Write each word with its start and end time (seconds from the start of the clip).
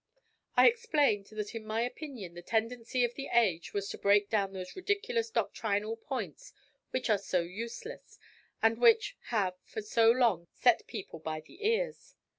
I 0.57 0.67
explained 0.67 1.27
that 1.27 1.53
in 1.53 1.63
my 1.63 1.81
opinion 1.81 2.33
the 2.33 2.41
tendency 2.41 3.03
of 3.05 3.13
the 3.13 3.29
age 3.31 3.71
was 3.71 3.87
to 3.89 3.99
break 3.99 4.31
down 4.31 4.51
those 4.51 4.75
ridiculous 4.75 5.29
doctrinal 5.29 5.95
points 5.95 6.53
which 6.89 7.07
are 7.07 7.19
so 7.19 7.41
useless, 7.41 8.17
and 8.63 8.79
which 8.81 9.15
have 9.27 9.53
for 9.63 9.83
so 9.83 10.09
long 10.09 10.47
set 10.53 10.87
people 10.87 11.19
by 11.19 11.39
the 11.41 11.67
ears. 11.67 12.15